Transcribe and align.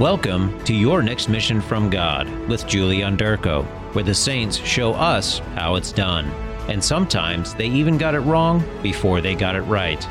Welcome 0.00 0.58
to 0.64 0.74
Your 0.74 1.04
Next 1.04 1.28
Mission 1.28 1.60
from 1.60 1.88
God 1.88 2.28
with 2.48 2.66
Julie 2.66 3.02
Onderko, 3.02 3.64
where 3.94 4.02
the 4.02 4.12
saints 4.12 4.56
show 4.56 4.92
us 4.92 5.38
how 5.54 5.76
it's 5.76 5.92
done. 5.92 6.24
And 6.68 6.82
sometimes 6.82 7.54
they 7.54 7.68
even 7.68 7.96
got 7.96 8.16
it 8.16 8.20
wrong 8.22 8.64
before 8.82 9.20
they 9.20 9.36
got 9.36 9.54
it 9.54 9.60
right. 9.60 10.04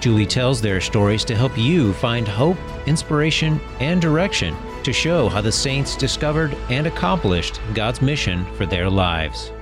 Julie 0.00 0.24
tells 0.24 0.62
their 0.62 0.80
stories 0.80 1.22
to 1.26 1.36
help 1.36 1.58
you 1.58 1.92
find 1.92 2.26
hope, 2.26 2.56
inspiration, 2.86 3.60
and 3.78 4.00
direction 4.00 4.56
to 4.84 4.92
show 4.94 5.28
how 5.28 5.42
the 5.42 5.52
saints 5.52 5.96
discovered 5.96 6.54
and 6.70 6.86
accomplished 6.86 7.60
God's 7.74 8.00
mission 8.00 8.46
for 8.54 8.64
their 8.64 8.88
lives. 8.88 9.52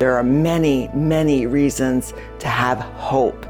There 0.00 0.16
are 0.16 0.24
many, 0.24 0.88
many 0.92 1.46
reasons 1.46 2.14
to 2.40 2.48
have 2.48 2.80
hope. 2.80 3.46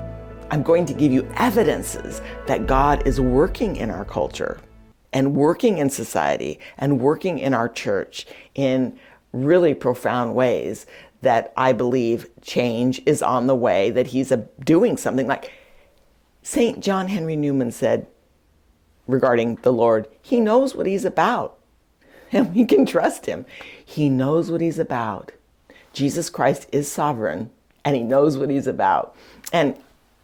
I'm 0.51 0.63
going 0.63 0.85
to 0.85 0.93
give 0.93 1.11
you 1.11 1.27
evidences 1.37 2.21
that 2.47 2.67
God 2.67 3.07
is 3.07 3.19
working 3.19 3.77
in 3.77 3.89
our 3.89 4.05
culture 4.05 4.61
and 5.13 5.35
working 5.35 5.79
in 5.79 5.91
society 5.91 6.59
and 6.79 7.01
working 7.01 7.39
in 7.39 7.55
our 7.55 7.69
church 7.69 8.27
in 8.55 8.99
really 9.33 9.75
profound 9.75 10.35
ways 10.35 10.87
that 11.23 11.53
I 11.57 11.73
believe 11.73 12.29
change 12.43 13.01
is 13.07 13.23
on 13.23 13.47
the 13.47 13.55
way, 13.55 13.91
that 13.91 14.09
he's 14.09 14.33
a, 14.33 14.39
doing 14.65 14.97
something 14.97 15.27
like 15.27 15.53
St. 16.43 16.81
John 16.81 17.09
Henry 17.09 17.37
Newman 17.37 17.71
said 17.71 18.07
regarding 19.07 19.57
the 19.57 19.73
Lord, 19.73 20.09
he 20.21 20.41
knows 20.41 20.75
what 20.75 20.87
he's 20.87 21.05
about 21.05 21.59
and 22.33 22.55
we 22.55 22.65
can 22.65 22.87
trust 22.87 23.27
him. 23.27 23.47
He 23.85 24.09
knows 24.09 24.51
what 24.51 24.61
he's 24.61 24.79
about. 24.79 25.33
Jesus 25.93 26.31
Christ 26.31 26.67
is 26.73 26.91
sovereign 26.91 27.51
and 27.85 27.95
he 27.95 28.03
knows 28.03 28.37
what 28.37 28.51
he's 28.51 28.67
about. 28.67 29.15
And 29.53 29.77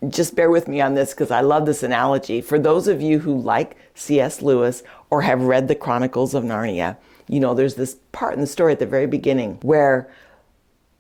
just 0.09 0.37
bear 0.37 0.51
with 0.51 0.69
me 0.69 0.81
on 0.81 0.95
this 0.95 1.11
because 1.11 1.31
I 1.31 1.41
love 1.41 1.67
this 1.67 1.83
analogy. 1.83 2.41
For 2.41 2.59
those 2.59 2.87
of 2.87 3.03
you 3.03 3.19
who 3.19 3.37
like 3.37 3.77
C.S. 3.95 4.43
Lewis 4.43 4.83
or 5.11 5.23
have 5.23 5.43
read 5.43 5.67
the 5.67 5.75
Chronicles 5.75 6.35
of 6.35 6.45
Narnia, 6.45 6.97
you 7.27 7.41
know, 7.41 7.55
there's 7.55 7.75
this 7.75 7.97
part 8.13 8.35
in 8.35 8.41
the 8.41 8.47
story 8.47 8.73
at 8.73 8.79
the 8.79 8.87
very 8.87 9.07
beginning 9.07 9.59
where 9.63 10.09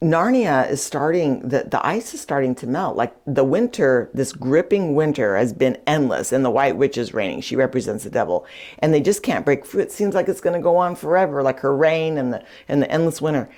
Narnia 0.03 0.69
is 0.69 0.83
starting, 0.83 1.41
the, 1.49 1.65
the 1.65 1.85
ice 1.85 2.13
is 2.13 2.21
starting 2.21 2.55
to 2.57 2.67
melt. 2.67 2.97
Like 2.97 3.15
the 3.27 3.45
winter, 3.45 4.11
this 4.15 4.33
gripping 4.33 4.95
winter 4.95 5.37
has 5.37 5.53
been 5.53 5.77
endless, 5.87 6.33
and 6.33 6.45
the 6.45 6.51
White 6.51 6.77
Witch 6.77 6.99
is 6.99 7.15
reigning. 7.15 7.41
She 7.41 7.57
represents 7.57 8.05
the 8.05 8.11
devil. 8.11 8.47
And 8.81 8.93
they 8.93 9.01
just 9.01 9.23
can't 9.23 9.45
break 9.45 9.65
through. 9.65 9.83
It 9.83 9.93
seems 9.93 10.15
like 10.15 10.29
it's 10.29 10.41
going 10.41 10.55
to 10.55 10.63
go 10.63 10.77
on 10.77 10.97
forever, 10.97 11.43
like 11.43 11.61
her 11.61 11.75
reign 11.75 12.19
and 12.19 12.33
the, 12.33 12.45
and 12.69 12.83
the 12.83 12.91
endless 12.91 13.21
winter. 13.21 13.49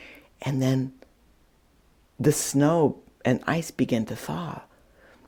And 0.42 0.62
then 0.62 0.92
the 2.18 2.32
snow 2.32 2.98
and 3.24 3.42
ice 3.46 3.70
begin 3.70 4.06
to 4.06 4.16
thaw 4.16 4.62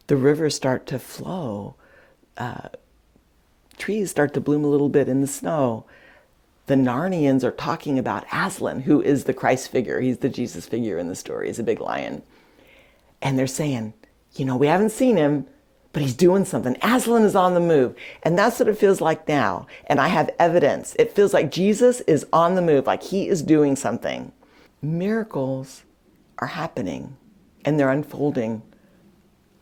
the 0.07 0.17
rivers 0.17 0.55
start 0.55 0.87
to 0.87 0.99
flow, 0.99 1.75
uh, 2.37 2.69
trees 3.79 4.11
start 4.11 4.35
to 4.35 4.41
bloom 4.41 4.65
a 4.65 4.69
little 4.69 4.89
bit 4.89 5.09
in 5.09 5.21
the 5.21 5.27
snow. 5.27 5.85
The 6.67 6.75
Narnians 6.75 7.43
are 7.43 7.51
talking 7.51 7.99
about 7.99 8.27
Aslan, 8.33 8.83
who 8.83 9.03
is 9.03 9.25
the 9.25 9.35
Christ 9.35 9.71
figure. 9.71 10.01
He's 10.01 10.19
the 10.19 10.29
Jesus 10.29 10.67
figure 10.67 10.99
in 10.99 11.09
the 11.09 11.15
story. 11.17 11.49
He's 11.49 11.59
a 11.59 11.65
big 11.65 11.81
lion. 11.81 12.23
And 13.21 13.39
they're 13.39 13.47
saying, 13.47 13.95
you 14.35 14.45
know, 14.45 14.57
we 14.57 14.69
haven't 14.69 14.91
seen 14.91 15.17
him, 15.17 15.47
but 15.93 16.03
he's 16.03 16.15
doing 16.15 16.45
something. 16.45 16.77
Aslan 16.83 17.25
is 17.25 17.37
on 17.37 17.55
the 17.55 17.61
move. 17.61 17.95
And 18.23 18.39
that's 18.39 18.59
what 18.59 18.69
it 18.69 18.79
feels 18.79 19.01
like 19.01 19.29
now. 19.29 19.67
And 19.87 20.01
I 20.01 20.09
have 20.09 20.31
evidence. 20.39 20.97
It 20.99 21.13
feels 21.13 21.35
like 21.35 21.51
Jesus 21.51 22.01
is 22.03 22.27
on 22.33 22.55
the 22.55 22.63
move, 22.63 22.87
like 22.87 23.03
he 23.03 23.29
is 23.29 23.43
doing 23.43 23.77
something. 23.77 24.33
Miracles 24.81 25.83
are 26.39 26.49
happening 26.49 27.17
and 27.65 27.79
they're 27.79 27.91
unfolding 27.91 28.63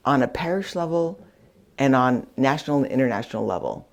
on 0.05 0.23
a 0.23 0.29
parish 0.29 0.75
level 0.75 1.19
and 1.79 1.95
on 1.95 2.27
national 2.37 2.83
and 2.83 2.93
international 2.93 3.45
level. 3.47 3.89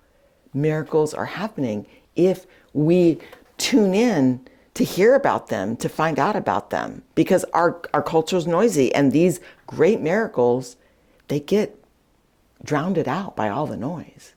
Miracles 0.53 1.13
are 1.13 1.25
happening 1.25 1.85
if 2.16 2.45
we 2.73 3.19
tune 3.57 3.94
in 3.94 4.47
to 4.73 4.84
hear 4.84 5.16
about 5.16 5.47
them, 5.47 5.75
to 5.75 5.90
find 5.90 6.19
out 6.19 6.35
about 6.35 6.69
them, 6.69 7.01
because 7.16 7.44
our, 7.46 7.81
our 7.94 8.03
culture 8.03 8.38
is 8.38 8.46
noisy 8.46 8.94
and 8.94 9.12
these 9.12 9.40
great 9.66 10.00
miracles, 10.00 10.75
they 11.29 11.40
get 11.40 11.84
drowned 12.63 12.97
out 13.07 13.35
by 13.35 13.50
all 13.50 13.66
the 13.66 13.78
noise. 13.78 14.34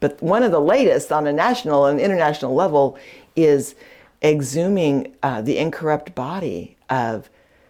But 0.00 0.22
one 0.22 0.42
of 0.42 0.50
the 0.50 0.60
latest 0.60 1.12
on 1.12 1.26
a 1.26 1.32
national 1.32 1.86
and 1.86 2.00
international 2.00 2.54
level 2.54 2.98
is 3.36 3.74
exhuming 4.22 5.14
uh, 5.22 5.42
the 5.42 5.58
incorrupt 5.58 6.14
body 6.14 6.76
of 6.88 7.28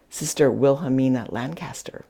Sister 0.08 0.50
Wilhelmina 0.50 1.26
Lancaster. 1.30 2.04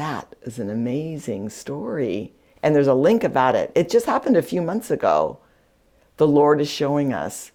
That 0.00 0.34
is 0.40 0.58
an 0.58 0.70
amazing 0.70 1.50
story. 1.50 2.32
And 2.62 2.74
there's 2.74 2.86
a 2.86 2.94
link 2.94 3.22
about 3.22 3.54
it. 3.54 3.70
It 3.74 3.90
just 3.90 4.06
happened 4.06 4.34
a 4.34 4.40
few 4.40 4.62
months 4.62 4.90
ago. 4.90 5.40
The 6.16 6.26
Lord 6.26 6.58
is 6.62 6.70
showing 6.70 7.12
us 7.12 7.52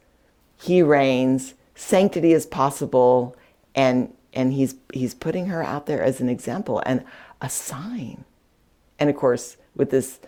He 0.55 0.83
reigns, 0.83 1.55
sanctity 1.73 2.33
is 2.33 2.45
possible, 2.45 3.35
and 3.73 4.13
and 4.31 4.53
he's 4.53 4.75
he's 4.93 5.15
putting 5.15 5.47
her 5.47 5.63
out 5.63 5.87
there 5.87 6.03
as 6.03 6.21
an 6.21 6.29
example 6.29 6.83
and 6.85 7.03
a 7.41 7.49
sign. 7.49 8.25
And 8.99 9.09
of 9.09 9.15
course, 9.15 9.57
with 9.75 9.89
this 9.89 10.19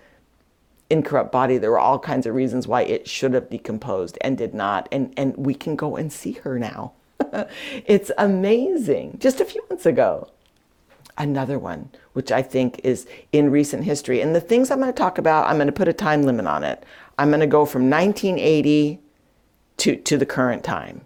incorrupt 0.89 1.31
body, 1.31 1.59
there 1.59 1.69
were 1.69 1.77
all 1.77 1.99
kinds 1.99 2.25
of 2.25 2.33
reasons 2.33 2.67
why 2.67 2.81
it 2.81 3.07
should 3.07 3.35
have 3.35 3.51
decomposed 3.51 4.17
and 4.21 4.35
did 4.39 4.55
not. 4.55 4.89
And 4.91 5.13
and 5.17 5.37
we 5.37 5.53
can 5.53 5.75
go 5.75 5.95
and 5.95 6.11
see 6.11 6.31
her 6.31 6.57
now. 6.57 6.93
it's 7.85 8.09
amazing. 8.17 9.17
Just 9.19 9.39
a 9.39 9.45
few 9.45 9.63
months 9.69 9.85
ago 9.85 10.31
another 11.17 11.57
one, 11.59 11.89
which 12.13 12.31
I 12.31 12.41
think 12.41 12.81
is 12.83 13.07
in 13.31 13.51
recent 13.51 13.83
history. 13.83 14.21
And 14.21 14.35
the 14.35 14.41
things 14.41 14.71
I'm 14.71 14.79
going 14.79 14.91
to 14.91 14.97
talk 14.97 15.17
about, 15.17 15.47
I'm 15.47 15.57
going 15.57 15.67
to 15.67 15.73
put 15.73 15.87
a 15.87 15.93
time 15.93 16.23
limit 16.23 16.47
on 16.47 16.63
it. 16.63 16.83
I'm 17.17 17.29
going 17.29 17.39
to 17.39 17.47
go 17.47 17.65
from 17.65 17.89
1980 17.89 18.99
to, 19.77 19.95
to 19.95 20.17
the 20.17 20.25
current 20.25 20.63
time. 20.63 21.01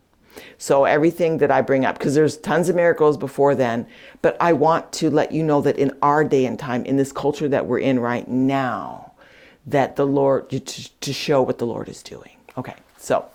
So 0.58 0.86
everything 0.86 1.40
that 1.40 1.52
I 1.52 1.62
bring 1.62 1.86
up, 1.86 1.98
because 1.98 2.16
there's 2.16 2.38
tons 2.38 2.70
of 2.70 2.76
miracles 2.76 3.18
before 3.18 3.56
then, 3.56 3.88
but 4.22 4.38
I 4.40 4.54
want 4.54 4.92
to 4.94 5.10
let 5.10 5.32
you 5.32 5.44
know 5.44 5.62
that 5.62 5.78
in 5.78 5.92
our 6.02 6.24
day 6.24 6.46
and 6.46 6.58
time, 6.58 6.86
in 6.86 6.98
this 6.98 7.12
culture 7.12 7.50
that 7.50 7.66
we're 7.66 7.80
in 7.80 8.00
right 8.00 8.28
now, 8.28 9.14
that 9.66 9.96
the 9.96 10.06
Lord, 10.06 10.50
to, 10.50 10.60
to 10.60 11.14
show 11.14 11.42
what 11.42 11.58
the 11.58 11.66
Lord 11.66 11.90
is 11.90 12.02
doing. 12.02 12.32
Okay, 12.58 12.76
so 12.98 13.26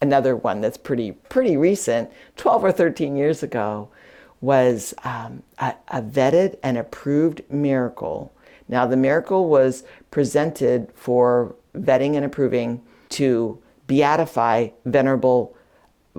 another 0.00 0.36
one 0.36 0.60
that's 0.60 0.76
pretty, 0.76 1.12
pretty 1.12 1.56
recent, 1.56 2.10
12 2.36 2.64
or 2.64 2.72
13 2.72 3.16
years 3.16 3.42
ago, 3.42 3.88
was 4.40 4.94
um, 5.04 5.42
a, 5.58 5.74
a 5.88 6.02
vetted 6.02 6.56
and 6.62 6.78
approved 6.78 7.42
miracle. 7.50 8.32
Now, 8.68 8.86
the 8.86 8.96
miracle 8.96 9.48
was 9.48 9.84
presented 10.10 10.92
for 10.94 11.54
vetting 11.74 12.14
and 12.14 12.24
approving 12.24 12.82
to 13.10 13.60
beatify 13.88 14.72
Venerable 14.84 15.56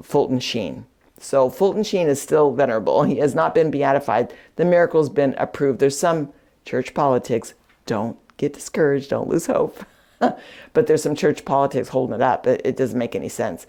Fulton 0.01 0.39
Sheen. 0.39 0.85
So 1.19 1.49
Fulton 1.49 1.83
Sheen 1.83 2.07
is 2.07 2.21
still 2.21 2.51
venerable. 2.51 3.03
He 3.09 3.17
has 3.17 3.35
not 3.35 3.53
been 3.53 3.71
beatified. 3.71 4.33
The 4.55 4.65
miracle's 4.65 5.09
been 5.09 5.35
approved. 5.37 5.79
There's 5.79 5.97
some 5.97 6.33
church 6.65 6.93
politics. 6.93 7.53
Don't 7.85 8.17
get 8.37 8.53
discouraged. 8.53 9.09
Don't 9.09 9.27
lose 9.27 9.45
hope. 9.45 9.85
but 10.19 10.87
there's 10.87 11.03
some 11.03 11.15
church 11.15 11.45
politics 11.45 11.89
holding 11.89 12.15
it 12.15 12.21
up. 12.21 12.47
It, 12.47 12.61
it 12.65 12.77
doesn't 12.77 12.97
make 12.97 13.15
any 13.15 13.29
sense. 13.29 13.67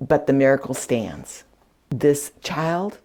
But 0.00 0.26
the 0.26 0.32
miracle 0.32 0.74
stands. 0.74 1.44
This 1.90 2.32
child 2.42 2.98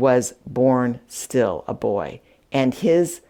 was 0.00 0.34
born 0.46 1.00
still 1.08 1.64
a 1.66 1.74
boy. 1.74 2.20
And 2.52 2.74
his 2.74 3.20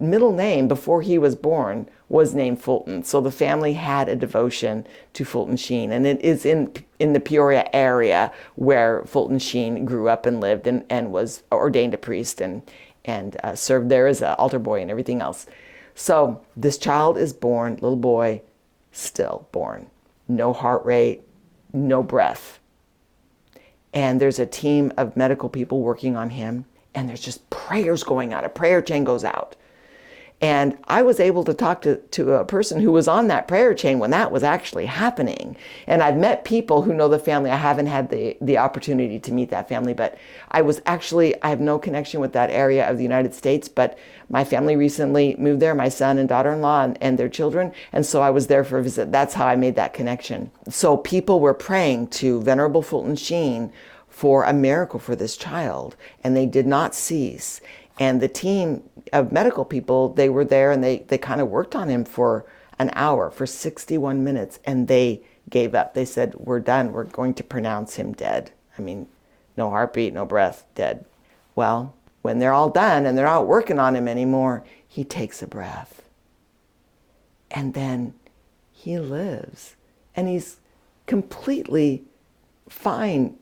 middle 0.00 0.32
name 0.32 0.68
before 0.68 1.02
he 1.02 1.18
was 1.18 1.34
born 1.34 1.88
was 2.08 2.34
named 2.34 2.62
Fulton. 2.62 3.02
So 3.02 3.20
the 3.20 3.30
family 3.30 3.74
had 3.74 4.08
a 4.08 4.16
devotion 4.16 4.86
to 5.12 5.24
Fulton 5.24 5.56
Sheen. 5.56 5.92
And 5.92 6.06
it 6.06 6.20
is 6.20 6.46
in, 6.46 6.72
in 6.98 7.12
the 7.12 7.20
Peoria 7.20 7.68
area 7.72 8.32
where 8.54 9.04
Fulton 9.04 9.38
Sheen 9.38 9.84
grew 9.84 10.08
up 10.08 10.24
and 10.24 10.40
lived 10.40 10.66
and, 10.66 10.84
and 10.88 11.12
was 11.12 11.42
ordained 11.52 11.94
a 11.94 11.98
priest 11.98 12.40
and, 12.40 12.62
and 13.04 13.36
uh, 13.42 13.54
served 13.54 13.88
there 13.88 14.06
as 14.06 14.22
an 14.22 14.34
altar 14.34 14.58
boy 14.58 14.80
and 14.80 14.90
everything 14.90 15.20
else. 15.20 15.46
So 15.94 16.44
this 16.56 16.78
child 16.78 17.18
is 17.18 17.32
born, 17.32 17.74
little 17.74 17.96
boy, 17.96 18.42
still 18.92 19.48
born. 19.52 19.88
No 20.28 20.52
heart 20.52 20.84
rate, 20.84 21.22
no 21.72 22.02
breath 22.02 22.57
and 23.92 24.20
there's 24.20 24.38
a 24.38 24.46
team 24.46 24.92
of 24.96 25.16
medical 25.16 25.48
people 25.48 25.80
working 25.80 26.16
on 26.16 26.30
him. 26.30 26.64
And 26.94 27.08
there's 27.08 27.20
just 27.20 27.48
prayers 27.50 28.02
going 28.02 28.32
out. 28.32 28.44
A 28.44 28.48
prayer 28.48 28.82
chain 28.82 29.04
goes 29.04 29.24
out 29.24 29.54
And 30.40 30.78
I 30.84 31.02
was 31.02 31.18
able 31.18 31.42
to 31.44 31.54
talk 31.54 31.82
to, 31.82 31.96
to 31.96 32.34
a 32.34 32.44
person 32.44 32.80
who 32.80 32.92
was 32.92 33.08
on 33.08 33.26
that 33.26 33.48
prayer 33.48 33.74
chain 33.74 33.98
when 33.98 34.12
that 34.12 34.30
was 34.30 34.44
actually 34.44 34.86
happening. 34.86 35.56
And 35.88 36.00
I've 36.00 36.16
met 36.16 36.44
people 36.44 36.82
who 36.82 36.94
know 36.94 37.08
the 37.08 37.18
family. 37.18 37.50
I 37.50 37.56
haven't 37.56 37.86
had 37.86 38.10
the, 38.10 38.36
the 38.40 38.58
opportunity 38.58 39.18
to 39.18 39.32
meet 39.32 39.50
that 39.50 39.68
family, 39.68 39.94
but 39.94 40.16
I 40.52 40.62
was 40.62 40.80
actually, 40.86 41.40
I 41.42 41.48
have 41.48 41.60
no 41.60 41.76
connection 41.76 42.20
with 42.20 42.32
that 42.34 42.50
area 42.50 42.88
of 42.88 42.98
the 42.98 43.02
United 43.02 43.34
States, 43.34 43.68
but 43.68 43.98
my 44.30 44.44
family 44.44 44.76
recently 44.76 45.34
moved 45.38 45.60
there, 45.60 45.74
my 45.74 45.88
son 45.88 46.18
and 46.18 46.28
daughter 46.28 46.52
in 46.52 46.60
law 46.60 46.84
and, 46.84 46.96
and 47.00 47.18
their 47.18 47.28
children. 47.28 47.72
And 47.92 48.06
so 48.06 48.22
I 48.22 48.30
was 48.30 48.46
there 48.46 48.62
for 48.62 48.78
a 48.78 48.82
visit. 48.82 49.10
That's 49.10 49.34
how 49.34 49.48
I 49.48 49.56
made 49.56 49.74
that 49.74 49.92
connection. 49.92 50.52
So 50.68 50.98
people 50.98 51.40
were 51.40 51.54
praying 51.54 52.08
to 52.08 52.42
Venerable 52.42 52.82
Fulton 52.82 53.16
Sheen 53.16 53.72
for 54.08 54.44
a 54.44 54.52
miracle 54.52 55.00
for 55.00 55.16
this 55.16 55.36
child, 55.36 55.96
and 56.22 56.36
they 56.36 56.46
did 56.46 56.66
not 56.66 56.94
cease. 56.94 57.60
And 58.00 58.20
the 58.20 58.28
team 58.28 58.82
of 59.12 59.32
medical 59.32 59.64
people, 59.64 60.10
they 60.10 60.28
were 60.28 60.44
there 60.44 60.70
and 60.70 60.82
they, 60.82 60.98
they 61.08 61.18
kind 61.18 61.40
of 61.40 61.48
worked 61.48 61.74
on 61.74 61.88
him 61.88 62.04
for 62.04 62.44
an 62.78 62.90
hour, 62.94 63.30
for 63.30 63.46
61 63.46 64.22
minutes, 64.22 64.58
and 64.64 64.88
they 64.88 65.22
gave 65.50 65.74
up. 65.74 65.94
They 65.94 66.04
said, 66.04 66.34
We're 66.36 66.60
done. 66.60 66.92
We're 66.92 67.04
going 67.04 67.34
to 67.34 67.44
pronounce 67.44 67.96
him 67.96 68.12
dead. 68.12 68.52
I 68.78 68.82
mean, 68.82 69.08
no 69.56 69.70
heartbeat, 69.70 70.14
no 70.14 70.24
breath, 70.24 70.64
dead. 70.74 71.04
Well, 71.54 71.94
when 72.22 72.38
they're 72.38 72.52
all 72.52 72.70
done 72.70 73.06
and 73.06 73.16
they're 73.16 73.26
not 73.26 73.46
working 73.46 73.78
on 73.78 73.96
him 73.96 74.06
anymore, 74.06 74.64
he 74.86 75.04
takes 75.04 75.42
a 75.42 75.46
breath. 75.46 76.02
And 77.50 77.74
then 77.74 78.14
he 78.72 78.98
lives. 78.98 79.74
And 80.14 80.28
he's 80.28 80.58
completely 81.06 82.04
fine, 82.68 83.36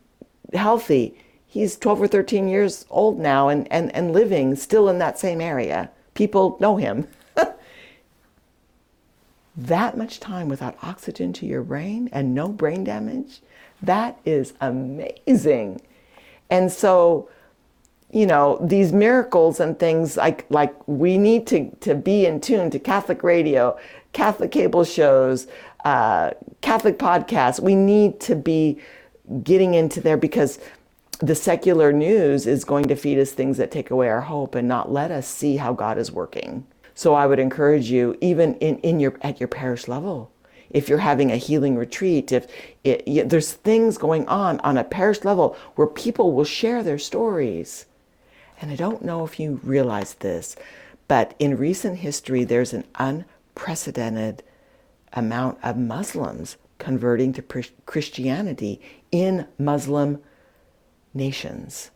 healthy 0.55 1.19
he's 1.47 1.77
12 1.77 2.03
or 2.03 2.09
13 2.09 2.49
years 2.49 2.87
old 2.91 3.19
now 3.19 3.49
and, 3.49 3.71
and, 3.73 3.95
and 3.95 4.13
living 4.13 4.57
still 4.57 4.89
in 4.89 4.99
that 4.99 5.19
same 5.19 5.41
area. 5.41 5.91
People 6.15 6.57
know 6.61 6.77
him. 6.77 7.09
that 9.57 9.97
much 9.97 10.21
time 10.21 10.49
without 10.49 10.77
oxygen 10.83 11.33
to 11.35 11.47
your 11.47 11.63
brain 11.63 12.09
and 12.13 12.35
no 12.35 12.49
brain 12.49 12.85
damage, 12.85 13.41
that 13.83 14.19
is 14.25 14.55
amazing. 14.61 15.81
And 16.51 16.71
so, 16.71 17.29
you 18.11 18.27
know, 18.27 18.59
these 18.63 18.93
miracles 18.93 19.61
and 19.61 19.79
things 19.79 20.17
like 20.17 20.47
like 20.49 20.75
we 20.87 21.19
need 21.19 21.47
to, 21.49 21.71
to 21.81 21.95
be 21.95 22.27
in 22.27 22.41
tune 22.41 22.71
to 22.71 22.79
Catholic 22.79 23.23
radio, 23.23 23.79
Catholic 24.13 24.51
cable 24.51 24.85
shows, 24.85 25.47
uh, 25.85 26.31
Catholic 26.61 26.99
podcasts. 26.99 27.61
We 27.61 27.75
need 27.75 28.21
to 28.21 28.35
be 28.35 28.79
getting 29.43 29.75
into 29.75 30.01
there 30.01 30.17
because 30.17 30.59
the 31.21 31.35
secular 31.35 31.93
news 31.93 32.47
is 32.47 32.65
going 32.65 32.87
to 32.89 32.97
feed 32.97 33.19
us 33.19 33.33
things 33.33 33.57
that 33.59 33.71
take 33.71 33.91
away 33.91 34.09
our 34.09 34.23
hope 34.23 34.55
and 34.55 34.69
not 34.69 34.93
let 34.93 35.11
us 35.11 35.27
see 35.27 35.57
how 35.57 35.73
God 35.73 35.99
is 35.99 36.13
working. 36.13 36.67
So 36.95 37.15
I 37.15 37.27
would 37.27 37.39
encourage 37.39 37.91
you, 37.91 38.17
even 38.21 38.55
in, 38.57 38.79
in 38.79 39.01
your 39.01 39.15
at 39.23 39.41
your 39.41 39.49
parish 39.49 39.89
level, 39.89 40.31
if 40.71 40.89
you're 40.89 40.99
having 40.99 41.31
a 41.31 41.37
healing 41.37 41.77
retreat, 41.77 42.33
if 42.33 42.47
it, 42.85 43.29
there's 43.29 43.53
things 43.53 43.99
going 43.99 44.27
on 44.29 44.61
on 44.61 44.77
a 44.77 44.85
parish 44.85 45.25
level 45.25 45.57
where 45.75 45.87
people 45.87 46.33
will 46.33 46.45
share 46.45 46.83
their 46.83 46.99
stories. 46.99 47.87
And 48.61 48.71
I 48.71 48.77
don't 48.77 49.05
know 49.05 49.25
if 49.25 49.39
you 49.39 49.61
realize 49.63 50.15
this, 50.15 50.57
but 51.09 51.35
in 51.39 51.59
recent 51.59 51.99
history, 51.99 52.45
there's 52.45 52.73
an 52.73 52.85
unprecedented 52.97 54.43
amount 55.13 55.59
of 55.63 55.77
Muslims 55.77 56.57
converting 56.79 57.33
to 57.35 57.43
Christianity 57.87 58.81
in 59.13 59.47
Muslim 59.59 60.23
nations. 61.17 61.91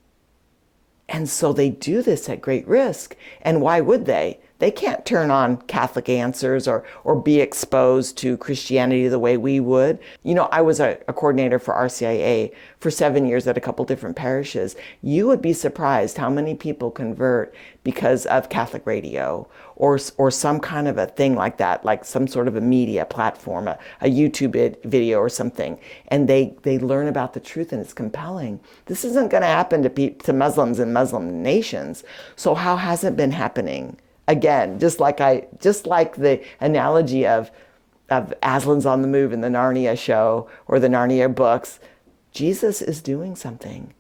And 1.09 1.29
so 1.29 1.53
they 1.53 1.71
do 1.71 2.03
this 2.03 2.29
at 2.29 2.41
great 2.41 2.67
risk. 2.67 3.17
And 3.43 3.61
why 3.61 3.81
would 3.81 4.07
they? 4.07 4.41
They 4.61 4.71
can't 4.71 5.07
turn 5.07 5.31
on 5.31 5.57
Catholic 5.63 6.11
answers 6.11 6.69
or, 6.69 6.85
or 7.03 7.17
be 7.17 7.41
exposed 7.41 8.19
to 8.19 8.37
Christianity 8.37 9.09
the 9.09 9.19
way 9.19 9.39
we 9.39 9.59
would. 9.59 9.99
You 10.23 10.35
know, 10.35 10.49
I 10.53 10.61
was 10.61 10.81
a, 10.81 10.99
a, 11.09 11.15
coordinator 11.15 11.59
for 11.59 11.73
RCIA 11.73 12.55
for 12.79 12.91
seven 12.91 13.27
years 13.27 13.47
at 13.47 13.57
a 13.57 13.61
couple 13.61 13.87
different 13.87 14.17
parishes. 14.17 14.77
You 15.01 15.27
would 15.29 15.41
be 15.41 15.55
surprised 15.55 16.19
how 16.19 16.29
many 16.29 16.55
people 16.55 16.91
convert 16.91 17.55
because 17.85 18.27
of 18.27 18.51
Catholic 18.51 18.87
radio 18.87 19.49
or, 19.77 19.99
or 20.19 20.31
some 20.31 20.61
kind 20.61 20.89
of 20.89 20.99
a 20.99 21.07
thing 21.07 21.37
like 21.37 21.57
that, 21.57 21.83
like 21.83 22.05
some 22.05 22.27
sort 22.27 22.47
of 22.47 22.55
a 22.55 22.61
media 22.61 23.07
platform, 23.07 23.67
a, 23.67 23.79
a 24.03 24.11
YouTube 24.11 24.77
video 24.85 25.21
or 25.21 25.31
something. 25.31 25.81
And 26.09 26.29
they, 26.29 26.55
they 26.65 26.79
learn 26.79 27.09
about 27.09 27.33
the 27.33 27.41
truth 27.41 27.73
and 27.73 27.81
it's 27.81 27.95
compelling. 27.95 28.61
This 28.85 29.07
isn't 29.07 29.31
going 29.31 29.43
to 29.43 29.47
happen 29.47 29.83
to, 29.83 30.11
to 30.11 30.33
Muslims 30.35 30.79
in 30.79 30.93
Muslim 30.93 31.43
nations. 31.43 32.05
So 32.37 32.55
how 32.55 32.77
has 32.77 33.05
it 33.05 33.17
been 33.17 33.33
happening? 33.33 33.97
Again, 34.31 34.79
just 34.79 35.01
like 35.01 35.21
I, 35.21 35.49
just 35.61 35.87
like 35.87 36.17
the 36.17 36.43
analogy 36.61 37.27
of, 37.27 37.51
of 38.09 38.33
Aslan's 38.43 38.87
on 38.87 39.03
the 39.03 39.09
move 39.09 39.33
in 39.33 39.41
the 39.41 39.49
Narnia 39.49 39.99
show 39.99 40.49
or 40.69 40.79
the 40.79 40.89
Narnia 40.89 41.35
books, 41.35 41.81
Jesus 42.33 42.81
is 42.81 43.03
doing 43.03 43.35
something. 43.35 43.93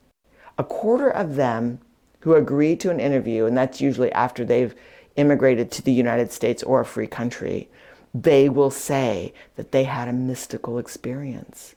A 0.56 0.62
quarter 0.62 1.10
of 1.10 1.34
them 1.34 1.80
who 2.20 2.34
agree 2.34 2.76
to 2.76 2.90
an 2.90 3.00
interview, 3.00 3.44
and 3.44 3.56
that's 3.56 3.80
usually 3.80 4.12
after 4.12 4.44
they've 4.44 4.74
immigrated 5.16 5.72
to 5.72 5.82
the 5.82 5.92
United 5.92 6.30
States 6.30 6.62
or 6.62 6.80
a 6.80 6.84
free 6.84 7.08
country, 7.08 7.68
they 8.14 8.48
will 8.48 8.70
say 8.70 9.34
that 9.56 9.72
they 9.72 9.84
had 9.84 10.06
a 10.06 10.12
mystical 10.12 10.78
experience, 10.78 11.74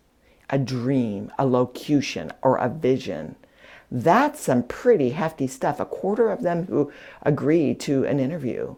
a 0.50 0.60
dream, 0.60 1.32
a 1.40 1.46
locution, 1.46 2.32
or 2.44 2.58
a 2.58 2.70
vision. 2.70 3.36
That's 3.96 4.40
some 4.40 4.64
pretty 4.64 5.12
hefty 5.12 5.46
stuff. 5.46 5.80
A 5.80 5.86
quarter 5.86 6.32
of 6.32 6.42
them 6.42 6.66
who 6.66 6.92
agree 7.22 7.76
to 7.76 8.04
an 8.06 8.20
interview. 8.20 8.76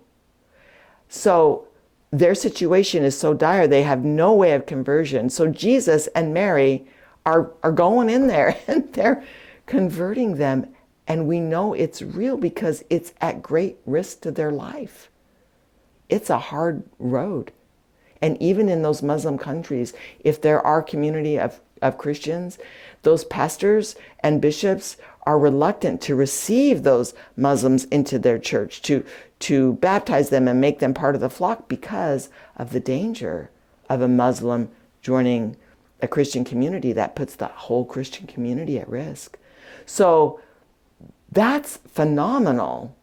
So 1.07 1.69
their 2.11 2.35
situation 2.35 3.01
is 3.05 3.17
so 3.17 3.33
dire, 3.33 3.65
they 3.65 3.83
have 3.83 4.03
no 4.03 4.33
way 4.33 4.51
of 4.51 4.65
conversion. 4.65 5.29
So 5.29 5.47
Jesus 5.47 6.07
and 6.07 6.33
Mary 6.33 6.85
are, 7.25 7.53
are 7.63 7.71
going 7.71 8.09
in 8.09 8.27
there 8.27 8.57
and 8.67 8.91
they're 8.91 9.23
converting 9.65 10.35
them. 10.35 10.67
And 11.07 11.27
we 11.27 11.39
know 11.39 11.73
it's 11.73 12.01
real 12.01 12.35
because 12.35 12.83
it's 12.89 13.13
at 13.21 13.41
great 13.41 13.77
risk 13.85 14.19
to 14.21 14.31
their 14.31 14.51
life. 14.51 15.09
It's 16.09 16.29
a 16.29 16.39
hard 16.39 16.83
road. 16.99 17.53
And 18.21 18.41
even 18.41 18.67
in 18.67 18.81
those 18.81 19.01
Muslim 19.01 19.37
countries, 19.37 19.93
if 20.19 20.41
there 20.41 20.59
are 20.65 20.81
community 20.81 21.39
of, 21.39 21.61
of 21.87 21.97
Christians, 21.97 22.57
those 23.03 23.23
pastors 23.23 23.95
and 24.21 24.41
bishops 24.41 24.97
are 25.23 25.39
reluctant 25.39 26.01
to 26.01 26.15
receive 26.15 26.83
those 26.83 27.13
Muslims 27.35 27.85
into 27.85 28.19
their 28.19 28.37
church, 28.37 28.81
to, 28.83 29.03
to 29.39 29.73
baptize 29.73 30.29
them 30.29 30.47
and 30.47 30.61
make 30.61 30.79
them 30.79 30.93
part 30.93 31.15
of 31.15 31.21
the 31.21 31.29
flock 31.29 31.67
because 31.67 32.29
of 32.57 32.71
the 32.71 32.79
danger 32.79 33.49
of 33.89 34.01
a 34.01 34.07
Muslim 34.07 34.69
joining 35.01 35.55
a 36.01 36.07
Christian 36.07 36.43
community 36.43 36.93
that 36.93 37.15
puts 37.15 37.35
the 37.35 37.47
whole 37.47 37.85
Christian 37.85 38.27
community 38.27 38.77
at 38.77 38.89
risk. 38.89 39.37
So 39.85 40.39
that's 41.31 41.77
phenomenal 41.87 42.95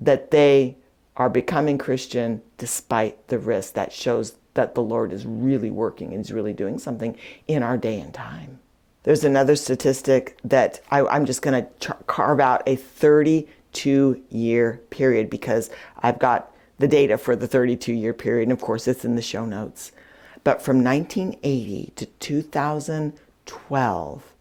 that 0.00 0.30
they 0.30 0.76
are 1.16 1.28
becoming 1.28 1.78
Christian 1.78 2.42
despite 2.56 3.28
the 3.28 3.38
risk. 3.38 3.74
That 3.74 3.92
shows 3.92 4.36
that 4.58 4.74
the 4.74 4.82
Lord 4.82 5.12
is 5.12 5.24
really 5.24 5.70
working 5.70 6.12
and 6.12 6.20
is 6.20 6.32
really 6.32 6.52
doing 6.52 6.80
something 6.80 7.16
in 7.46 7.62
our 7.62 7.78
day 7.78 8.00
and 8.00 8.12
time. 8.12 8.58
There's 9.04 9.22
another 9.22 9.54
statistic 9.54 10.36
that 10.42 10.80
I, 10.90 11.14
am 11.14 11.26
just 11.26 11.42
going 11.42 11.64
to 11.64 11.68
carve 12.08 12.40
out 12.40 12.64
a 12.66 12.74
32 12.74 14.24
year 14.30 14.80
period 14.90 15.30
because 15.30 15.70
I've 16.02 16.18
got 16.18 16.52
the 16.78 16.88
data 16.88 17.18
for 17.18 17.36
the 17.36 17.46
32 17.46 17.92
year 17.92 18.12
period, 18.12 18.48
and 18.48 18.52
of 18.52 18.60
course, 18.60 18.88
it's 18.88 19.04
in 19.04 19.14
the 19.14 19.22
show 19.22 19.46
notes. 19.46 19.92
But 20.42 20.60
from 20.60 20.82
1980 20.82 21.92
to 21.94 22.06
2012, 22.06 24.32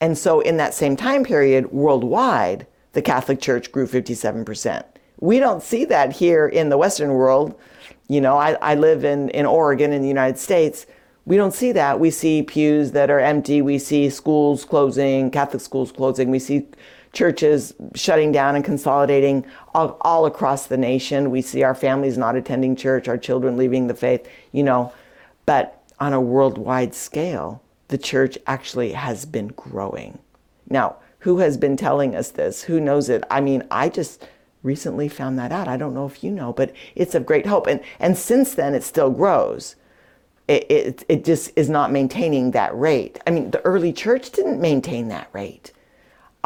And 0.00 0.18
so, 0.18 0.40
in 0.40 0.58
that 0.58 0.74
same 0.74 0.96
time 0.96 1.24
period, 1.24 1.72
worldwide, 1.72 2.66
the 2.92 3.02
Catholic 3.02 3.40
Church 3.40 3.72
grew 3.72 3.86
57%. 3.86 4.84
We 5.20 5.38
don't 5.38 5.62
see 5.62 5.84
that 5.86 6.12
here 6.12 6.46
in 6.46 6.68
the 6.68 6.78
Western 6.78 7.10
world. 7.10 7.58
You 8.08 8.20
know, 8.20 8.36
I, 8.36 8.52
I 8.54 8.74
live 8.74 9.04
in, 9.04 9.30
in 9.30 9.46
Oregon 9.46 9.92
in 9.92 10.02
the 10.02 10.08
United 10.08 10.38
States. 10.38 10.86
We 11.24 11.36
don't 11.36 11.54
see 11.54 11.72
that. 11.72 11.98
We 11.98 12.10
see 12.10 12.42
pews 12.42 12.92
that 12.92 13.10
are 13.10 13.18
empty. 13.18 13.62
We 13.62 13.78
see 13.78 14.10
schools 14.10 14.64
closing, 14.64 15.30
Catholic 15.30 15.62
schools 15.62 15.90
closing. 15.90 16.30
We 16.30 16.38
see 16.38 16.68
churches 17.16 17.72
shutting 17.94 18.30
down 18.30 18.54
and 18.56 18.64
consolidating 18.64 19.44
all, 19.74 19.96
all 20.02 20.26
across 20.26 20.66
the 20.66 20.76
nation. 20.76 21.30
We 21.30 21.40
see 21.40 21.62
our 21.62 21.74
families 21.74 22.18
not 22.18 22.36
attending 22.36 22.76
church, 22.76 23.08
our 23.08 23.16
children 23.16 23.56
leaving 23.56 23.86
the 23.86 23.94
faith, 23.94 24.28
you 24.52 24.62
know. 24.62 24.92
But 25.46 25.82
on 25.98 26.12
a 26.12 26.20
worldwide 26.20 26.94
scale, 26.94 27.62
the 27.88 27.96
church 27.96 28.36
actually 28.46 28.92
has 28.92 29.24
been 29.24 29.48
growing. 29.48 30.18
Now, 30.68 30.96
who 31.20 31.38
has 31.38 31.56
been 31.56 31.76
telling 31.76 32.14
us 32.14 32.30
this? 32.30 32.64
Who 32.64 32.80
knows 32.80 33.08
it? 33.08 33.24
I 33.30 33.40
mean, 33.40 33.62
I 33.70 33.88
just 33.88 34.22
recently 34.62 35.08
found 35.08 35.38
that 35.38 35.52
out. 35.52 35.68
I 35.68 35.78
don't 35.78 35.94
know 35.94 36.06
if 36.06 36.22
you 36.22 36.30
know, 36.30 36.52
but 36.52 36.74
it's 36.94 37.14
of 37.14 37.24
great 37.24 37.46
hope. 37.46 37.66
And, 37.66 37.80
and 37.98 38.18
since 38.18 38.54
then, 38.54 38.74
it 38.74 38.82
still 38.82 39.10
grows. 39.10 39.76
It, 40.48 40.70
it, 40.70 41.04
it 41.08 41.24
just 41.24 41.50
is 41.56 41.70
not 41.70 41.90
maintaining 41.90 42.50
that 42.50 42.76
rate. 42.78 43.18
I 43.26 43.30
mean, 43.30 43.52
the 43.52 43.62
early 43.62 43.92
church 43.92 44.30
didn't 44.30 44.60
maintain 44.60 45.08
that 45.08 45.28
rate. 45.32 45.72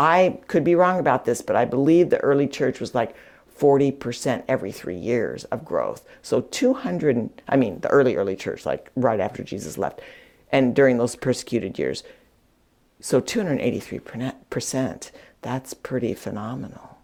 I 0.01 0.41
could 0.47 0.65
be 0.65 0.75
wrong 0.75 0.99
about 0.99 1.27
this, 1.27 1.43
but 1.43 1.57
I 1.57 1.67
believe 1.67 2.09
the 2.09 2.17
early 2.21 2.49
church 2.49 2.81
was 2.81 2.95
like 2.95 3.15
40% 3.59 4.45
every 4.49 4.73
three 4.73 4.97
years 4.97 5.45
of 5.45 5.63
growth. 5.63 6.09
So 6.23 6.41
200, 6.41 7.43
I 7.47 7.57
mean, 7.57 7.81
the 7.81 7.89
early, 7.89 8.17
early 8.17 8.35
church, 8.35 8.65
like 8.65 8.91
right 8.97 9.21
after 9.21 9.45
Jesus 9.45 9.77
left, 9.77 10.01
and 10.51 10.75
during 10.75 10.97
those 10.97 11.17
persecuted 11.17 11.79
years. 11.79 12.03
So 12.99 13.21
283%, 13.21 15.11
that's 15.43 15.75
pretty 15.75 16.15
phenomenal. 16.15 16.97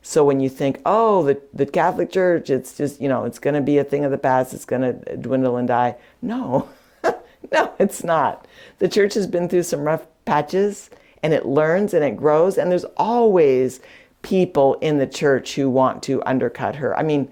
So 0.00 0.24
when 0.24 0.38
you 0.38 0.48
think, 0.48 0.80
oh, 0.86 1.24
the, 1.24 1.42
the 1.52 1.66
Catholic 1.66 2.12
Church, 2.12 2.48
it's 2.48 2.76
just, 2.76 3.00
you 3.00 3.08
know, 3.08 3.24
it's 3.24 3.40
going 3.40 3.54
to 3.54 3.60
be 3.60 3.78
a 3.78 3.84
thing 3.84 4.04
of 4.04 4.12
the 4.12 4.18
past, 4.18 4.54
it's 4.54 4.64
going 4.64 4.82
to 4.82 5.16
dwindle 5.16 5.56
and 5.56 5.66
die. 5.66 5.96
No, 6.22 6.68
no, 7.52 7.72
it's 7.80 8.04
not. 8.04 8.46
The 8.78 8.88
church 8.88 9.14
has 9.14 9.26
been 9.26 9.48
through 9.48 9.64
some 9.64 9.80
rough 9.80 10.06
patches 10.24 10.90
and 11.22 11.32
it 11.32 11.46
learns 11.46 11.94
and 11.94 12.04
it 12.04 12.16
grows, 12.16 12.58
and 12.58 12.70
there's 12.70 12.84
always 12.96 13.80
people 14.22 14.74
in 14.74 14.98
the 14.98 15.06
church 15.06 15.54
who 15.54 15.68
want 15.70 16.02
to 16.04 16.22
undercut 16.24 16.76
her. 16.76 16.96
I 16.98 17.02
mean, 17.02 17.30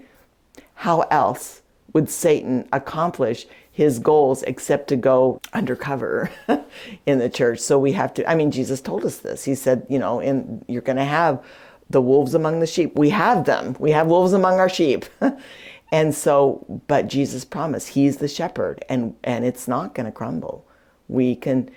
how 0.75 1.00
else 1.11 1.62
would 1.92 2.09
Satan 2.09 2.68
accomplish 2.73 3.47
his 3.71 3.99
goals 3.99 4.42
except 4.45 4.88
to 4.88 4.97
go 4.97 5.40
undercover 5.52 6.30
in 7.07 7.18
the 7.18 7.28
church? 7.28 7.61
So 7.61 7.78
we 7.78 7.92
have 7.92 8.14
to, 8.14 8.28
I 8.28 8.35
mean, 8.35 8.50
Jesus 8.50 8.80
told 8.80 9.04
us 9.04 9.18
this. 9.18 9.45
He 9.45 9.54
said, 9.54 9.87
you 9.88 9.99
know, 9.99 10.21
and 10.21 10.64
you're 10.68 10.83
going 10.83 10.97
to 10.97 11.04
have 11.04 11.45
the 11.90 12.02
wolves 12.02 12.35
among 12.35 12.61
the 12.61 12.66
sheep. 12.66 12.95
We 12.97 13.11
have 13.11 13.45
them. 13.45 13.76
We 13.78 13.92
have 13.92 14.07
wolves 14.07 14.33
among 14.33 14.59
our 14.59 14.68
sheep. 14.68 15.07
and 15.92 16.14
so, 16.14 16.83
but 16.87 17.09
Jesus 17.09 17.45
promised 17.45 17.88
he's 17.88 18.18
the 18.18 18.28
shepherd 18.28 18.85
and, 18.88 19.14
and 19.25 19.45
it's 19.45 19.66
not 19.66 19.95
going 19.95 20.07
to 20.07 20.12
crumble. 20.12 20.66
We 21.09 21.35
can 21.35 21.71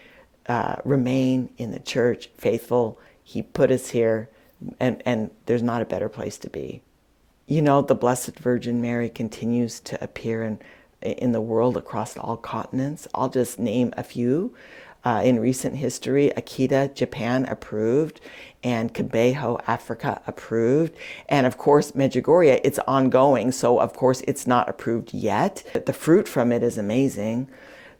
uh, 0.52 0.76
remain 0.84 1.50
in 1.58 1.72
the 1.72 1.80
church 1.80 2.30
faithful. 2.38 3.00
He 3.24 3.42
put 3.42 3.72
us 3.72 3.92
here 3.92 4.30
and, 4.82 5.02
and 5.06 5.32
there's 5.46 5.64
not 5.64 5.82
a 5.82 5.86
better 5.86 6.10
place 6.10 6.38
to 6.40 6.50
be. 6.50 6.82
You 7.48 7.62
know, 7.62 7.82
the 7.82 7.96
Blessed 7.96 8.38
Virgin 8.38 8.82
Mary 8.82 9.08
continues 9.08 9.80
to 9.80 10.04
appear 10.04 10.44
in, 10.44 10.60
in 11.02 11.32
the 11.32 11.40
world 11.40 11.78
across 11.78 12.18
all 12.18 12.36
continents. 12.36 13.08
I'll 13.16 13.30
just 13.30 13.60
name 13.60 13.94
a 13.96 14.04
few. 14.04 14.54
Uh, 15.06 15.22
in 15.24 15.40
recent 15.40 15.78
history, 15.78 16.34
Akita, 16.36 16.94
Japan 16.94 17.46
approved, 17.46 18.20
and 18.62 18.94
Kibeho, 18.94 19.60
Africa 19.66 20.22
approved. 20.28 20.94
And 21.30 21.48
of 21.48 21.58
course, 21.58 21.94
Medjugorje, 21.94 22.60
it's 22.64 22.78
ongoing, 22.80 23.54
so 23.54 23.80
of 23.80 23.94
course 23.94 24.22
it's 24.28 24.46
not 24.46 24.68
approved 24.68 25.14
yet. 25.14 25.64
But 25.72 25.86
the 25.86 25.94
fruit 25.94 26.28
from 26.28 26.52
it 26.52 26.62
is 26.62 26.78
amazing. 26.78 27.48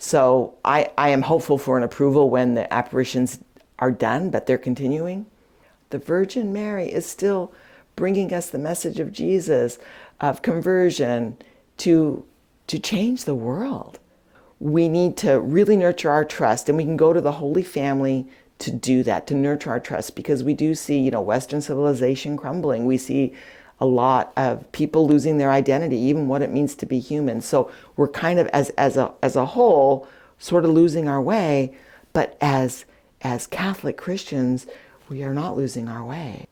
So 0.04 0.56
I, 0.66 0.90
I 0.98 1.10
am 1.10 1.22
hopeful 1.22 1.60
for 1.60 1.78
an 1.78 1.84
approval 1.84 2.32
when 2.32 2.56
the 2.56 2.74
apparitions 2.74 3.38
are 3.78 3.92
done, 3.92 4.32
but 4.32 4.48
they're 4.48 4.58
continuing 4.58 5.28
the 5.92 6.00
Virgin 6.00 6.52
Mary 6.52 6.92
is 6.92 7.06
still 7.06 7.54
bringing 7.96 8.34
us 8.34 8.50
the 8.50 8.58
message 8.58 9.00
of 9.00 9.12
Jesus, 9.12 9.78
of 10.20 10.42
conversion, 10.42 11.38
to, 11.78 12.26
to 12.68 12.80
change 12.80 13.26
the 13.26 13.36
world. 13.36 14.00
We 14.60 14.90
need 14.90 15.18
to 15.18 15.40
really 15.40 15.78
nurture 15.78 16.10
our 16.10 16.26
trust, 16.26 16.68
and 16.68 16.78
we 16.78 16.84
can 16.84 16.98
go 16.98 17.14
to 17.14 17.22
the 17.22 17.34
Holy 17.34 17.64
Family 17.64 18.28
to 18.60 18.72
do 18.72 19.04
that, 19.04 19.28
to 19.28 19.36
nurture 19.36 19.70
our 19.70 19.80
trust, 19.80 20.16
because 20.16 20.44
we 20.44 20.54
do 20.54 20.74
see, 20.76 20.98
you 20.98 21.12
know, 21.12 21.22
Western 21.22 21.62
civilization 21.62 22.38
crumbling. 22.38 22.86
We 22.86 22.98
see 22.98 23.36
a 23.82 23.86
lot 23.86 24.32
of 24.38 24.72
people 24.72 25.08
losing 25.08 25.40
their 25.40 25.52
identity, 25.52 25.98
even 25.98 26.28
what 26.28 26.44
it 26.44 26.52
means 26.52 26.76
to 26.76 26.86
be 26.86 27.00
human. 27.00 27.42
So 27.42 27.72
we're 27.98 28.08
kind 28.08 28.40
of, 28.40 28.48
as, 28.50 28.70
as, 28.72 28.96
a, 28.96 29.12
as 29.24 29.36
a 29.36 29.48
whole, 29.48 30.08
sort 30.38 30.64
of 30.64 30.72
losing 30.72 31.08
our 31.08 31.22
way. 31.22 31.76
But 32.14 32.38
as, 32.40 32.86
as 33.22 33.48
Catholic 33.48 33.98
Christians, 33.98 34.68
we 35.10 35.24
are 35.24 35.34
not 35.34 35.58
losing 35.58 35.88
our 35.88 36.06
way. 36.06 36.46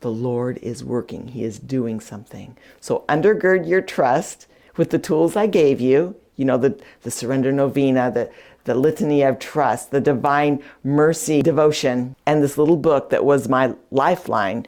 The 0.00 0.10
Lord 0.10 0.58
is 0.58 0.84
working, 0.84 1.28
He 1.28 1.42
is 1.42 1.58
doing 1.58 1.98
something. 2.00 2.56
So 2.80 3.04
undergird 3.08 3.66
your 3.66 3.80
trust 3.80 4.46
with 4.76 4.90
the 4.90 4.98
tools 4.98 5.36
I 5.36 5.46
gave 5.46 5.80
you, 5.80 6.14
you 6.36 6.44
know, 6.44 6.58
the, 6.58 6.78
the 7.02 7.10
surrender 7.10 7.52
novena, 7.52 8.10
the, 8.10 8.30
the 8.64 8.74
litany 8.74 9.22
of 9.22 9.38
trust, 9.38 9.90
the 9.90 10.00
divine 10.00 10.62
mercy 10.82 11.42
devotion, 11.42 12.16
and 12.26 12.42
this 12.42 12.58
little 12.58 12.76
book 12.76 13.10
that 13.10 13.24
was 13.24 13.48
my 13.48 13.74
lifeline, 13.90 14.66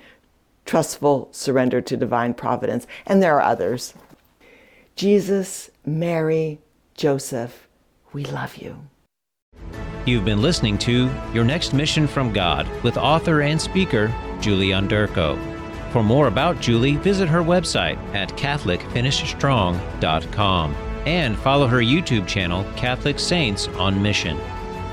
Trustful 0.66 1.28
Surrender 1.32 1.80
to 1.80 1.96
Divine 1.96 2.35
Providence. 2.35 2.87
And 3.06 3.23
there 3.23 3.37
are 3.37 3.42
others. 3.42 3.94
Jesus, 4.96 5.70
Mary, 5.85 6.58
Joseph, 6.94 7.68
we 8.12 8.25
love 8.25 8.56
you. 8.56 8.76
You've 10.06 10.25
been 10.25 10.42
listening 10.42 10.78
to 10.78 11.11
Your 11.35 11.44
Next 11.44 11.75
Mission 11.75 12.06
from 12.06 12.32
God 12.32 12.66
with 12.82 12.96
author 12.96 13.42
and 13.42 13.61
speaker 13.61 14.11
Julie 14.40 14.68
Onderko. 14.68 15.37
For 15.92 16.02
more 16.02 16.28
about 16.28 16.61
Julie, 16.61 16.96
visit 16.96 17.28
her 17.28 17.42
website 17.42 17.99
at 18.14 18.30
CatholicFinishedStrong.com 18.30 20.75
and 21.06 21.38
follow 21.38 21.66
her 21.66 21.78
YouTube 21.78 22.26
channel, 22.26 22.64
Catholic 22.76 23.18
Saints 23.18 23.68
on 23.68 24.02
Mission. 24.02 24.38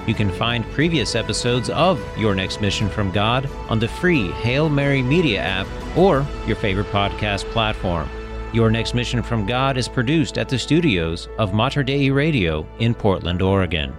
You 0.05 0.13
can 0.13 0.29
find 0.31 0.69
previous 0.71 1.15
episodes 1.15 1.69
of 1.69 2.01
Your 2.17 2.35
Next 2.35 2.59
Mission 2.59 2.89
from 2.89 3.09
God 3.11 3.49
on 3.69 3.79
the 3.79 3.87
free 3.87 4.31
Hail 4.31 4.67
Mary 4.67 5.01
Media 5.01 5.39
app 5.39 5.67
or 5.97 6.27
your 6.45 6.57
favorite 6.57 6.87
podcast 6.87 7.45
platform. 7.51 8.09
Your 8.51 8.69
Next 8.69 8.93
Mission 8.93 9.23
from 9.23 9.45
God 9.45 9.77
is 9.77 9.87
produced 9.87 10.37
at 10.37 10.49
the 10.49 10.59
studios 10.59 11.29
of 11.37 11.53
Mater 11.53 11.83
Dei 11.83 12.09
Radio 12.09 12.67
in 12.79 12.93
Portland, 12.93 13.41
Oregon. 13.41 13.95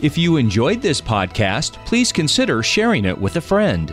If 0.00 0.18
you 0.18 0.36
enjoyed 0.36 0.82
this 0.82 1.00
podcast, 1.00 1.72
please 1.84 2.12
consider 2.12 2.62
sharing 2.62 3.04
it 3.04 3.18
with 3.18 3.36
a 3.36 3.40
friend. 3.40 3.92